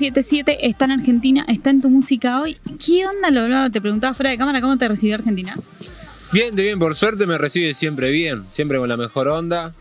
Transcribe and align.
77 0.00 0.66
está 0.66 0.86
en 0.86 0.92
Argentina, 0.92 1.44
está 1.46 1.68
en 1.68 1.82
tu 1.82 1.90
música 1.90 2.40
hoy. 2.40 2.56
¿Qué 2.84 3.04
onda 3.06 3.30
lo 3.30 3.70
Te 3.70 3.82
preguntaba 3.82 4.14
fuera 4.14 4.30
de 4.30 4.38
cámara 4.38 4.62
cómo 4.62 4.78
te 4.78 4.88
recibió 4.88 5.14
Argentina. 5.14 5.54
Bien, 6.32 6.56
de 6.56 6.62
bien, 6.62 6.78
por 6.78 6.94
suerte 6.96 7.26
me 7.26 7.36
recibe 7.36 7.74
siempre 7.74 8.10
bien, 8.10 8.42
siempre 8.50 8.78
con 8.78 8.88
la 8.88 8.96
mejor 8.96 9.28
onda. 9.28 9.72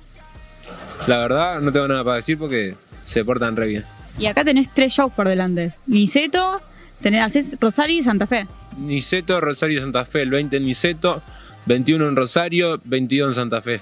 La 1.08 1.20
verdad, 1.20 1.62
no 1.62 1.72
tengo 1.72 1.88
nada 1.88 2.04
para 2.04 2.18
decir 2.18 2.38
porque 2.38 2.76
se 3.06 3.24
portan 3.24 3.56
re 3.56 3.68
bien. 3.68 3.86
Y 4.20 4.26
acá 4.26 4.44
tenés 4.44 4.74
tres 4.74 4.92
shows 4.92 5.14
por 5.14 5.26
delante. 5.26 5.74
Niceto, 5.88 6.62
tenés, 7.02 7.24
haces 7.24 7.58
Rosario 7.58 7.98
y 7.98 8.04
Santa 8.04 8.28
Fe. 8.28 8.46
Niceto, 8.78 9.40
Rosario 9.40 9.78
y 9.78 9.82
Santa 9.82 10.04
Fe. 10.04 10.24
El 10.24 10.32
20 10.32 10.58
en 10.58 10.64
Niceto, 10.64 11.22
21 11.66 12.10
en 12.10 12.16
Rosario, 12.18 12.82
22 12.84 13.30
en 13.30 13.34
Santa 13.36 13.62
Fe. 13.62 13.82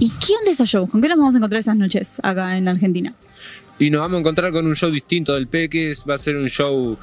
¿Y 0.00 0.10
qué 0.10 0.32
onda 0.40 0.50
esos 0.50 0.68
shows? 0.68 0.90
¿Con 0.90 1.00
qué 1.00 1.08
nos 1.08 1.18
vamos 1.18 1.36
a 1.36 1.38
encontrar 1.38 1.60
esas 1.60 1.76
noches 1.76 2.18
acá 2.24 2.58
en 2.58 2.66
Argentina? 2.66 3.14
Y 3.78 3.90
nos 3.90 4.00
vamos 4.00 4.16
a 4.16 4.20
encontrar 4.20 4.52
con 4.52 4.66
un 4.66 4.74
show 4.74 4.90
distinto 4.90 5.34
del 5.34 5.48
Peques. 5.48 6.04
Va 6.08 6.14
a 6.14 6.18
ser 6.18 6.36
un 6.36 6.48
show 6.48 6.96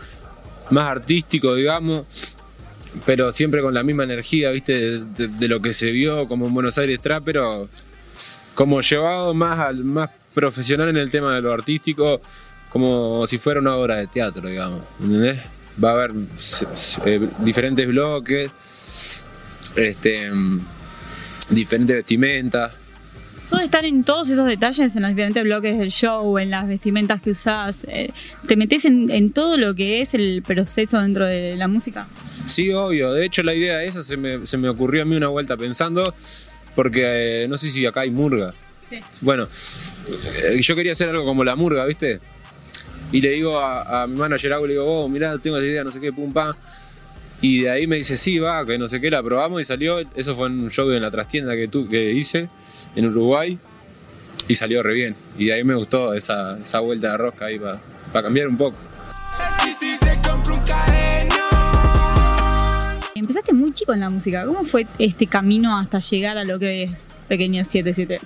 más 0.71 0.89
artístico, 0.89 1.53
digamos. 1.55 2.03
Pero 3.05 3.31
siempre 3.31 3.61
con 3.61 3.73
la 3.73 3.83
misma 3.83 4.03
energía, 4.03 4.49
¿viste? 4.51 4.99
De, 4.99 5.47
lo 5.47 5.59
que 5.59 5.73
se 5.73 5.91
vio 5.91 6.27
como 6.27 6.47
en 6.47 6.53
Buenos 6.53 6.77
Aires 6.77 6.99
Trap, 7.01 7.23
pero 7.23 7.67
como 8.55 8.81
llevado 8.81 9.33
más 9.33 9.59
al 9.59 9.83
más 9.83 10.11
profesional 10.33 10.89
en 10.89 10.97
el 10.97 11.09
tema 11.09 11.33
de 11.35 11.41
lo 11.41 11.53
artístico, 11.53 12.21
como 12.69 13.25
si 13.27 13.37
fuera 13.39 13.59
una 13.59 13.75
obra 13.75 13.97
de 13.97 14.07
teatro, 14.07 14.47
digamos. 14.47 14.83
Va 15.83 15.89
a 15.89 15.93
haber 15.93 16.11
eh, 17.05 17.27
diferentes 17.39 17.87
bloques, 17.87 18.51
este, 19.75 20.31
diferentes 21.49 21.95
vestimentas 21.95 22.82
Sos 23.45 23.59
de 23.59 23.65
estar 23.65 23.83
en 23.83 24.03
todos 24.03 24.29
esos 24.29 24.47
detalles, 24.47 24.95
en 24.95 25.01
los 25.01 25.11
diferentes 25.11 25.43
bloques 25.43 25.77
del 25.77 25.91
show, 25.91 26.37
en 26.37 26.49
las 26.49 26.67
vestimentas 26.67 27.21
que 27.21 27.31
usás. 27.31 27.85
Eh, 27.89 28.09
¿Te 28.47 28.55
metes 28.55 28.85
en, 28.85 29.31
todo 29.31 29.57
lo 29.57 29.75
que 29.75 30.01
es 30.01 30.13
el 30.13 30.41
proceso 30.41 31.01
dentro 31.01 31.25
de 31.25 31.57
la 31.57 31.67
música? 31.67 32.07
Sí, 32.47 32.71
obvio. 32.71 33.11
De 33.11 33.25
hecho, 33.25 33.43
la 33.43 33.53
idea 33.53 33.83
esa 33.83 34.01
se 34.01 34.15
me, 34.15 34.47
se 34.47 34.57
me 34.57 34.69
ocurrió 34.69 35.01
a 35.01 35.05
mí 35.05 35.15
una 35.15 35.27
vuelta 35.27 35.57
pensando, 35.57 36.13
porque 36.75 37.43
eh, 37.43 37.47
no 37.49 37.57
sé 37.57 37.69
si 37.69 37.85
acá 37.85 38.01
hay 38.01 38.11
murga. 38.11 38.53
Sí. 38.89 38.99
Bueno, 39.19 39.43
eh, 39.43 40.61
yo 40.61 40.75
quería 40.75 40.93
hacer 40.93 41.09
algo 41.09 41.25
como 41.25 41.43
la 41.43 41.57
murga, 41.57 41.85
¿viste? 41.85 42.21
Y 43.11 43.21
le 43.21 43.29
digo 43.29 43.59
a, 43.59 44.07
mi 44.07 44.15
manager, 44.15 44.59
le 44.61 44.69
digo, 44.69 44.85
oh, 44.85 45.07
mirá, 45.09 45.37
tengo 45.37 45.57
esa 45.57 45.67
idea, 45.67 45.83
no 45.83 45.91
sé 45.91 45.99
qué, 45.99 46.11
pum, 46.11 46.31
pam. 46.31 46.53
Y 47.43 47.63
de 47.63 47.71
ahí 47.71 47.87
me 47.87 47.97
dice, 47.97 48.15
sí, 48.15 48.39
va, 48.39 48.65
que 48.65 48.77
no 48.77 48.87
sé 48.87 49.01
qué, 49.01 49.11
la 49.11 49.21
probamos 49.21 49.61
y 49.61 49.65
salió. 49.65 49.99
Eso 50.15 50.33
fue 50.33 50.47
en 50.47 50.61
un 50.61 50.71
show 50.71 50.89
en 50.89 51.01
la 51.01 51.11
trastienda 51.11 51.53
que, 51.57 51.67
tú, 51.67 51.89
que 51.89 52.13
hice 52.13 52.47
en 52.95 53.05
Uruguay 53.07 53.59
y 54.47 54.55
salió 54.55 54.81
re 54.81 54.93
bien. 54.93 55.15
Y 55.37 55.47
de 55.47 55.55
ahí 55.55 55.65
me 55.65 55.75
gustó 55.75 56.13
esa, 56.13 56.57
esa 56.57 56.79
vuelta 56.79 57.11
de 57.11 57.17
rosca 57.17 57.47
ahí 57.47 57.59
para 57.59 57.81
cambiar 58.13 58.47
un 58.47 58.55
poco. 58.55 58.77
Empezaste 63.13 63.51
muy 63.51 63.73
chico 63.73 63.91
en 63.91 63.99
la 63.99 64.09
música. 64.09 64.45
¿Cómo 64.45 64.63
fue 64.63 64.87
este 64.97 65.27
camino 65.27 65.77
hasta 65.77 65.99
llegar 65.99 66.37
a 66.37 66.45
lo 66.45 66.57
que 66.57 66.83
es 66.83 67.19
Pequeña 67.27 67.65
77? 67.65 68.21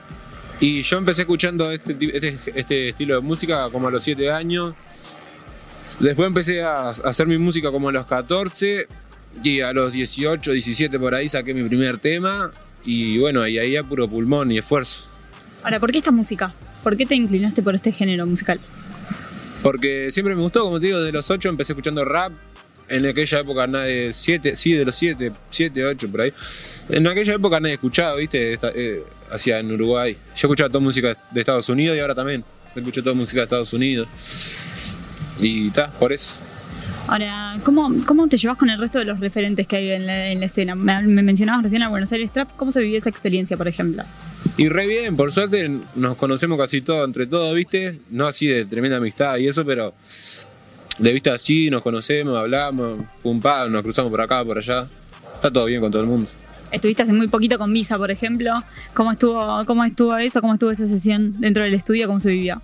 Y 0.59 0.83
yo 0.83 0.97
empecé 0.99 1.23
escuchando 1.23 1.71
este, 1.71 1.97
este, 2.13 2.35
este, 2.53 2.89
estilo 2.89 3.15
de 3.15 3.21
música 3.21 3.67
como 3.71 3.87
a 3.87 3.91
los 3.91 4.03
7 4.03 4.29
años. 4.29 4.75
Después 5.99 6.27
empecé 6.27 6.61
a 6.61 6.89
hacer 6.89 7.25
mi 7.25 7.39
música 7.39 7.71
como 7.71 7.89
a 7.89 7.91
los 7.91 8.07
14 8.07 8.87
y 9.43 9.61
a 9.61 9.73
los 9.73 9.93
18, 9.93 10.51
17 10.51 10.99
por 10.99 11.13
ahí 11.15 11.29
saqué 11.29 11.53
mi 11.53 11.67
primer 11.67 11.97
tema 11.97 12.51
y 12.83 13.17
bueno, 13.17 13.41
ahí 13.41 13.57
ahí 13.57 13.75
a 13.75 13.83
puro 13.83 14.07
pulmón 14.07 14.51
y 14.51 14.57
esfuerzo. 14.57 15.09
Ahora, 15.63 15.79
¿por 15.79 15.91
qué 15.91 15.97
esta 15.99 16.11
música? 16.11 16.53
¿Por 16.83 16.95
qué 16.95 17.05
te 17.05 17.15
inclinaste 17.15 17.61
por 17.61 17.75
este 17.75 17.91
género 17.91 18.25
musical? 18.25 18.59
Porque 19.61 20.11
siempre 20.11 20.35
me 20.35 20.41
gustó, 20.41 20.61
como 20.61 20.79
te 20.79 20.87
digo, 20.87 21.01
de 21.01 21.11
los 21.11 21.29
8 21.29 21.49
empecé 21.49 21.73
escuchando 21.73 22.05
rap. 22.05 22.33
En 22.89 23.05
aquella 23.05 23.39
época 23.39 23.67
nadie, 23.67 24.13
siete, 24.13 24.55
sí, 24.55 24.71
de 24.71 24.85
los 24.85 24.95
7, 24.95 25.33
7, 25.49 25.83
8 25.83 26.09
por 26.09 26.21
ahí. 26.21 26.33
En 26.87 27.05
aquella 27.05 27.33
época 27.33 27.59
nadie 27.59 27.73
escuchaba, 27.73 28.15
¿viste? 28.15 28.53
Eh, 28.53 29.03
hacía 29.29 29.59
en 29.59 29.69
Uruguay. 29.69 30.13
Yo 30.13 30.47
escuchaba 30.47 30.69
toda 30.69 30.79
música 30.79 31.17
de 31.31 31.39
Estados 31.41 31.67
Unidos 31.67 31.97
y 31.97 31.99
ahora 31.99 32.15
también. 32.15 32.43
Escucho 32.73 33.03
toda 33.03 33.13
música 33.13 33.41
de 33.41 33.43
Estados 33.43 33.73
Unidos. 33.73 34.07
Y 35.41 35.67
está, 35.67 35.91
por 35.91 36.13
eso. 36.13 36.43
Ahora, 37.07 37.55
¿cómo, 37.63 37.89
¿cómo 38.05 38.27
te 38.27 38.35
llevas 38.35 38.57
con 38.57 38.69
el 38.69 38.77
resto 38.77 38.99
de 38.99 39.05
los 39.05 39.19
referentes 39.19 39.65
que 39.65 39.77
hay 39.77 39.91
en 39.91 40.05
la, 40.05 40.45
escena? 40.45 40.75
Me, 40.75 41.01
mencionabas 41.03 41.63
recién 41.63 41.81
a 41.83 41.89
Buenos 41.89 42.11
Aires 42.11 42.31
Trap, 42.31 42.51
¿cómo 42.57 42.71
se 42.71 42.81
vivió 42.81 42.97
esa 42.97 43.09
experiencia, 43.09 43.55
por 43.55 43.67
ejemplo? 43.69 44.03
Y 44.57 44.67
re 44.67 44.87
bien, 44.87 45.15
por 45.15 45.31
suerte 45.31 45.71
nos 45.95 46.17
conocemos 46.17 46.57
casi 46.57 46.81
todos 46.81 47.05
entre 47.05 47.25
todos, 47.25 47.55
¿viste? 47.55 47.99
No 48.09 48.27
así 48.27 48.47
de 48.47 48.65
tremenda 48.65 48.97
amistad 48.97 49.37
y 49.37 49.47
eso, 49.47 49.65
pero 49.65 49.93
de 50.97 51.13
vista 51.13 51.33
así 51.33 51.69
nos 51.69 51.81
conocemos, 51.81 52.37
hablamos, 52.37 53.01
pum 53.23 53.39
pam, 53.39 53.71
nos 53.71 53.83
cruzamos 53.83 54.11
por 54.11 54.19
acá, 54.19 54.43
por 54.43 54.57
allá. 54.57 54.85
Está 55.33 55.49
todo 55.49 55.65
bien 55.65 55.79
con 55.79 55.91
todo 55.91 56.01
el 56.01 56.07
mundo. 56.07 56.29
Estuviste 56.71 57.03
hace 57.03 57.13
muy 57.13 57.29
poquito 57.29 57.57
con 57.57 57.71
Visa, 57.71 57.97
por 57.97 58.11
ejemplo. 58.11 58.51
¿Cómo 58.93 59.13
estuvo, 59.13 59.63
cómo 59.65 59.85
estuvo 59.85 60.17
eso? 60.17 60.41
¿Cómo 60.41 60.53
estuvo 60.55 60.71
esa 60.71 60.87
sesión 60.87 61.33
dentro 61.39 61.63
del 61.63 61.73
estudio? 61.73 62.07
¿Cómo 62.07 62.19
se 62.19 62.29
vivió? 62.29 62.59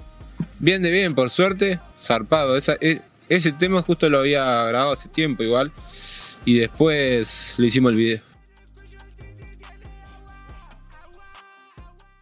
Bien 0.59 0.81
de 0.81 0.91
bien, 0.91 1.15
por 1.15 1.29
suerte, 1.29 1.79
zarpado. 1.97 2.57
Esa, 2.57 2.75
eh, 2.81 2.99
ese 3.29 3.51
tema 3.51 3.81
justo 3.81 4.09
lo 4.09 4.19
había 4.19 4.43
grabado 4.65 4.91
hace 4.91 5.09
tiempo 5.09 5.43
igual. 5.43 5.71
Y 6.45 6.57
después 6.57 7.55
le 7.57 7.67
hicimos 7.67 7.91
el 7.91 7.97
video. 7.97 8.21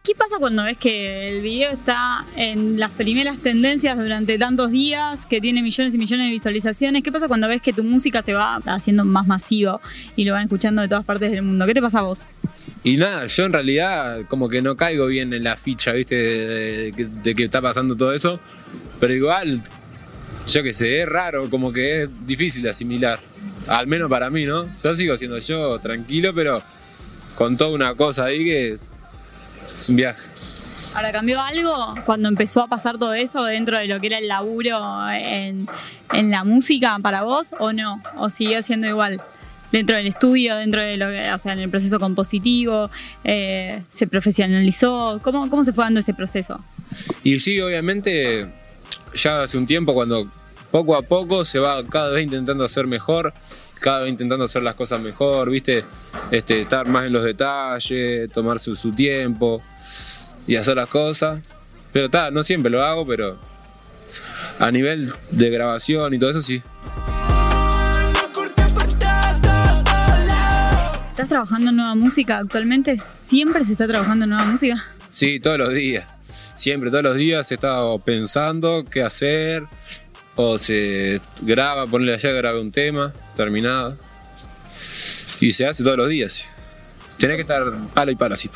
¿Qué 0.04 0.16
pasa 0.16 0.36
cuando 0.40 0.64
ves 0.64 0.78
que 0.78 1.28
el 1.28 1.42
video 1.42 1.70
está 1.70 2.24
en 2.36 2.78
las 2.78 2.90
primeras 2.90 3.38
tendencias 3.38 3.96
durante 3.96 4.36
tantos 4.36 4.72
días, 4.72 5.26
que 5.26 5.40
tiene 5.40 5.62
millones 5.62 5.94
y 5.94 5.98
millones 5.98 6.26
de 6.26 6.32
visualizaciones? 6.32 7.04
¿Qué 7.04 7.12
pasa 7.12 7.28
cuando 7.28 7.46
ves 7.46 7.62
que 7.62 7.72
tu 7.72 7.84
música 7.84 8.20
se 8.20 8.34
va 8.34 8.56
haciendo 8.66 9.04
más 9.04 9.28
masivo 9.28 9.80
y 10.16 10.24
lo 10.24 10.32
van 10.32 10.42
escuchando 10.42 10.82
de 10.82 10.88
todas 10.88 11.06
partes 11.06 11.30
del 11.30 11.42
mundo? 11.42 11.66
¿Qué 11.66 11.74
te 11.74 11.80
pasa 11.80 12.00
a 12.00 12.02
vos? 12.02 12.26
Y 12.82 12.96
nada, 12.96 13.26
yo 13.26 13.44
en 13.44 13.52
realidad 13.52 14.22
como 14.26 14.48
que 14.48 14.60
no 14.60 14.74
caigo 14.74 15.06
bien 15.06 15.32
en 15.32 15.44
la 15.44 15.56
ficha, 15.56 15.92
¿viste? 15.92 16.16
De, 16.16 16.90
de 16.90 17.34
que 17.36 17.44
está 17.44 17.62
pasando 17.62 17.96
todo 17.96 18.12
eso. 18.12 18.40
Pero 18.98 19.14
igual 19.14 19.62
yo 20.46 20.62
que 20.62 20.74
sé, 20.74 21.02
es 21.02 21.08
raro, 21.08 21.48
como 21.50 21.72
que 21.72 22.02
es 22.02 22.26
difícil 22.26 22.62
de 22.62 22.70
asimilar. 22.70 23.20
Al 23.68 23.86
menos 23.86 24.08
para 24.10 24.30
mí, 24.30 24.44
¿no? 24.44 24.66
Yo 24.82 24.94
sigo 24.94 25.16
siendo 25.16 25.38
yo, 25.38 25.78
tranquilo, 25.78 26.32
pero 26.34 26.62
con 27.36 27.56
toda 27.56 27.70
una 27.70 27.94
cosa 27.94 28.24
ahí 28.24 28.44
que 28.44 28.78
es 29.74 29.88
un 29.88 29.96
viaje. 29.96 30.28
Ahora, 30.94 31.10
¿cambió 31.10 31.40
algo 31.40 31.94
cuando 32.04 32.28
empezó 32.28 32.60
a 32.62 32.66
pasar 32.66 32.98
todo 32.98 33.14
eso 33.14 33.44
dentro 33.44 33.78
de 33.78 33.86
lo 33.86 33.98
que 34.00 34.08
era 34.08 34.18
el 34.18 34.28
laburo 34.28 34.78
en, 35.10 35.66
la 36.12 36.44
música 36.44 36.98
para 37.00 37.22
vos 37.22 37.54
o 37.58 37.72
no? 37.72 38.02
¿O 38.16 38.28
siguió 38.28 38.62
siendo 38.62 38.86
igual? 38.86 39.20
Dentro 39.70 39.96
del 39.96 40.06
estudio, 40.06 40.56
dentro 40.56 40.82
de 40.82 40.98
lo 40.98 41.10
que, 41.10 41.32
o 41.32 41.38
sea, 41.38 41.54
en 41.54 41.60
el 41.60 41.70
proceso 41.70 41.98
compositivo, 41.98 42.90
eh, 43.24 43.82
se 43.88 44.06
profesionalizó, 44.06 45.18
¿Cómo, 45.22 45.48
¿cómo 45.48 45.64
se 45.64 45.72
fue 45.72 45.84
dando 45.84 46.00
ese 46.00 46.12
proceso? 46.12 46.62
Y 47.24 47.40
sí, 47.40 47.58
obviamente 47.58 48.50
ya 49.14 49.42
hace 49.42 49.58
un 49.58 49.66
tiempo 49.66 49.94
cuando 49.94 50.26
poco 50.70 50.96
a 50.96 51.02
poco 51.02 51.44
se 51.44 51.58
va 51.58 51.84
cada 51.84 52.10
vez 52.10 52.24
intentando 52.24 52.64
hacer 52.64 52.86
mejor, 52.86 53.32
cada 53.80 54.00
vez 54.00 54.10
intentando 54.10 54.46
hacer 54.46 54.62
las 54.62 54.74
cosas 54.74 55.00
mejor, 55.00 55.50
¿viste? 55.50 55.84
Este, 56.30 56.62
estar 56.62 56.88
más 56.88 57.04
en 57.04 57.12
los 57.12 57.24
detalles, 57.24 58.32
tomar 58.32 58.58
su, 58.58 58.90
tiempo 58.92 59.60
y 60.46 60.56
hacer 60.56 60.76
las 60.76 60.88
cosas. 60.88 61.40
Pero 61.92 62.06
está, 62.06 62.30
no 62.30 62.42
siempre 62.42 62.70
lo 62.70 62.82
hago, 62.82 63.06
pero 63.06 63.36
a 64.58 64.70
nivel 64.70 65.12
de 65.30 65.50
grabación 65.50 66.14
y 66.14 66.18
todo 66.18 66.30
eso 66.30 66.42
sí. 66.42 66.62
¿Estás 71.10 71.28
trabajando 71.28 71.68
en 71.68 71.76
nueva 71.76 71.94
música 71.94 72.38
actualmente? 72.38 72.96
¿Siempre 72.96 73.62
se 73.64 73.72
está 73.72 73.86
trabajando 73.86 74.24
en 74.24 74.30
nueva 74.30 74.46
música? 74.46 74.82
Sí, 75.10 75.38
todos 75.38 75.58
los 75.58 75.68
días 75.74 76.06
siempre, 76.54 76.90
todos 76.90 77.04
los 77.04 77.16
días 77.16 77.50
he 77.50 77.54
estado 77.54 77.98
pensando 77.98 78.84
qué 78.90 79.02
hacer, 79.02 79.64
o 80.36 80.58
se 80.58 81.20
graba, 81.40 81.86
ponerle 81.86 82.14
allá, 82.14 82.32
graba 82.32 82.60
un 82.60 82.70
tema, 82.70 83.12
terminado. 83.36 83.96
Y 85.40 85.52
se 85.52 85.66
hace 85.66 85.82
todos 85.82 85.96
los 85.96 86.08
días. 86.08 86.48
Tiene 87.18 87.36
que 87.36 87.42
estar 87.42 87.64
palo 87.94 88.10
y 88.10 88.16
palo 88.16 88.34
así. 88.34 88.50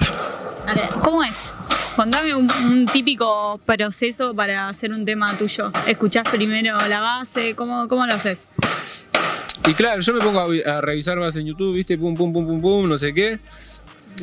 ¿Cómo 1.02 1.22
es? 1.22 1.54
Contame 1.94 2.34
un, 2.34 2.87
típico 2.93 3.60
proceso 3.64 4.34
para 4.34 4.69
hacer 4.69 4.93
un 4.93 5.04
tema 5.04 5.37
tuyo. 5.37 5.72
¿Escuchás 5.87 6.28
primero 6.28 6.76
la 6.88 7.00
base? 7.00 7.54
¿Cómo, 7.54 7.88
cómo 7.88 8.06
lo 8.06 8.14
haces? 8.14 8.48
Y 9.66 9.75
claro, 9.75 10.00
yo 10.00 10.12
me 10.12 10.20
pongo 10.20 10.40
a, 10.40 10.76
a 10.76 10.81
revisar 10.81 11.19
base 11.19 11.40
en 11.40 11.46
YouTube, 11.46 11.75
¿viste? 11.75 11.96
Pum, 11.96 12.14
pum, 12.14 12.32
pum, 12.32 12.46
pum, 12.46 12.60
pum, 12.60 12.88
no 12.88 12.98
sé 12.98 13.12
qué 13.14 13.38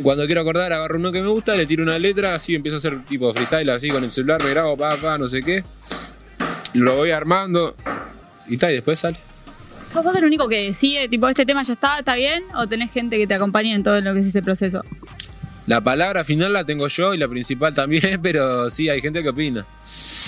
cuando 0.01 0.25
quiero 0.25 0.41
acordar, 0.41 0.73
agarro 0.73 0.97
uno 0.97 1.11
que 1.11 1.21
me 1.21 1.27
gusta, 1.27 1.55
le 1.55 1.65
tiro 1.65 1.83
una 1.83 1.99
letra, 1.99 2.35
así 2.35 2.55
empiezo 2.55 2.77
a 2.77 2.79
hacer 2.79 3.05
tipo 3.05 3.31
freestyle, 3.33 3.69
así 3.69 3.89
con 3.89 4.03
el 4.03 4.11
celular, 4.11 4.43
me 4.43 4.49
grabo, 4.49 4.75
pa, 4.75 4.95
pa, 4.97 5.17
no 5.17 5.27
sé 5.27 5.41
qué. 5.41 5.63
Lo 6.73 6.95
voy 6.95 7.11
armando 7.11 7.75
y 8.47 8.57
tal, 8.57 8.71
y 8.71 8.75
después 8.75 8.99
sale. 8.99 9.17
¿Sos 9.87 10.03
vos 10.03 10.15
el 10.15 10.25
único 10.25 10.47
que 10.47 10.61
decide, 10.63 11.07
tipo, 11.07 11.27
este 11.27 11.45
tema 11.45 11.61
ya 11.63 11.73
está, 11.73 11.99
está 11.99 12.15
bien? 12.15 12.43
¿O 12.55 12.67
tenés 12.67 12.91
gente 12.91 13.17
que 13.17 13.27
te 13.27 13.35
acompañe 13.35 13.73
en 13.75 13.83
todo 13.83 13.99
lo 14.01 14.13
que 14.13 14.19
es 14.19 14.25
ese 14.25 14.41
proceso? 14.41 14.81
La 15.67 15.79
palabra 15.81 16.25
final 16.25 16.51
la 16.51 16.65
tengo 16.65 16.87
yo 16.87 17.13
y 17.13 17.17
la 17.17 17.27
principal 17.27 17.73
también, 17.73 18.19
pero 18.23 18.69
sí, 18.69 18.89
hay 18.89 19.01
gente 19.01 19.21
que 19.21 19.29
opina. 19.29 19.65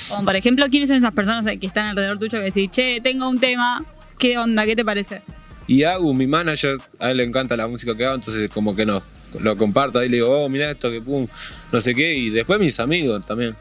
Como 0.09 0.25
por 0.25 0.35
ejemplo, 0.35 0.67
¿quiénes 0.69 0.89
son 0.89 0.97
esas 0.97 1.13
personas 1.13 1.45
que 1.45 1.65
están 1.65 1.87
alrededor 1.87 2.19
tuyo 2.19 2.37
que 2.37 2.45
decís, 2.45 2.69
che, 2.69 3.01
tengo 3.01 3.27
un 3.27 3.39
tema, 3.39 3.83
¿qué 4.19 4.37
onda? 4.37 4.65
¿Qué 4.65 4.75
te 4.75 4.85
parece? 4.85 5.21
Y 5.67 5.83
Agu, 5.83 6.13
mi 6.13 6.27
manager, 6.27 6.77
a 6.99 7.09
él 7.09 7.17
le 7.17 7.23
encanta 7.23 7.57
la 7.57 7.67
música 7.67 7.95
que 7.97 8.05
hago, 8.05 8.15
entonces 8.15 8.49
como 8.51 8.75
que 8.75 8.85
no, 8.85 9.01
lo 9.41 9.55
comparto, 9.57 9.99
ahí 9.99 10.09
le 10.09 10.17
digo, 10.17 10.29
oh, 10.45 10.49
mira 10.49 10.71
esto, 10.71 10.89
que 10.91 11.01
pum, 11.01 11.27
no 11.71 11.81
sé 11.81 11.93
qué, 11.95 12.13
y 12.13 12.29
después 12.29 12.59
mis 12.59 12.79
amigos 12.79 13.25
también. 13.25 13.55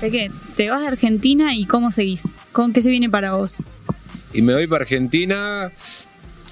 ¿De 0.00 0.10
qué? 0.10 0.30
Te 0.56 0.68
vas 0.68 0.80
de 0.80 0.88
Argentina 0.88 1.54
y 1.54 1.64
cómo 1.66 1.90
seguís? 1.92 2.38
¿Con 2.50 2.72
qué 2.72 2.82
se 2.82 2.90
viene 2.90 3.08
para 3.08 3.34
vos? 3.34 3.62
Y 4.32 4.42
me 4.42 4.52
voy 4.54 4.66
para 4.66 4.82
Argentina 4.82 5.70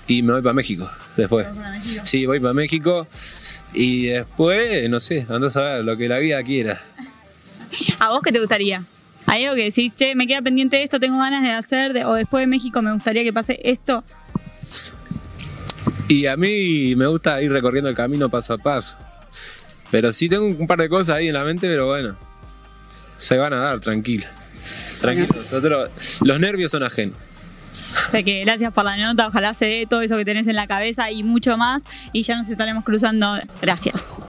y 0.06 0.22
me 0.22 0.32
voy 0.34 0.42
para 0.42 0.52
México 0.52 0.88
después. 1.16 1.46
para 1.46 1.70
México? 1.72 2.02
Sí, 2.04 2.26
voy 2.26 2.38
para 2.38 2.54
México 2.54 3.06
y 3.74 4.06
después, 4.06 4.88
no 4.88 5.00
sé, 5.00 5.26
andás 5.28 5.56
a 5.56 5.62
ver 5.62 5.84
lo 5.84 5.96
que 5.96 6.08
la 6.08 6.18
vida 6.18 6.40
quiera. 6.44 6.80
¿A 7.98 8.10
vos 8.10 8.20
qué 8.22 8.30
te 8.30 8.38
gustaría? 8.38 8.84
¿Hay 9.26 9.44
algo 9.44 9.56
que 9.56 9.64
decís, 9.64 9.92
che, 9.96 10.14
me 10.14 10.26
queda 10.26 10.42
pendiente 10.42 10.82
esto, 10.82 11.00
tengo 11.00 11.18
ganas 11.18 11.42
de 11.42 11.50
hacer, 11.50 11.92
de- 11.92 12.04
o 12.04 12.14
después 12.14 12.42
de 12.42 12.46
México 12.46 12.82
me 12.82 12.92
gustaría 12.92 13.22
que 13.24 13.32
pase 13.32 13.60
esto? 13.64 14.04
Y 16.08 16.26
a 16.26 16.36
mí 16.36 16.94
me 16.96 17.06
gusta 17.06 17.40
ir 17.40 17.52
recorriendo 17.52 17.88
el 17.88 17.96
camino 17.96 18.28
paso 18.28 18.54
a 18.54 18.58
paso. 18.58 18.96
Pero 19.90 20.12
sí 20.12 20.28
tengo 20.28 20.46
un 20.46 20.66
par 20.66 20.78
de 20.78 20.88
cosas 20.88 21.16
ahí 21.16 21.28
en 21.28 21.34
la 21.34 21.44
mente, 21.44 21.68
pero 21.68 21.86
bueno, 21.86 22.16
se 23.18 23.38
van 23.38 23.52
a 23.52 23.58
dar, 23.58 23.80
tranquilo. 23.80 24.24
Tranquilo, 25.00 25.28
nosotros, 25.36 25.90
los 26.22 26.40
nervios 26.40 26.70
son 26.70 26.82
ajenos. 26.82 27.16
De 28.12 28.24
que 28.24 28.40
gracias 28.44 28.72
por 28.72 28.84
la 28.84 28.96
nota, 28.96 29.26
ojalá 29.26 29.54
se 29.54 29.66
dé 29.66 29.86
todo 29.88 30.00
eso 30.00 30.16
que 30.16 30.24
tenés 30.24 30.46
en 30.46 30.56
la 30.56 30.66
cabeza 30.66 31.10
y 31.10 31.22
mucho 31.22 31.56
más, 31.56 31.84
y 32.12 32.22
ya 32.22 32.36
nos 32.36 32.48
estaremos 32.48 32.84
cruzando. 32.84 33.38
Gracias. 33.62 34.18